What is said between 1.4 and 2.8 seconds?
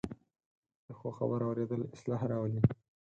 اورېدل اصلاح راولي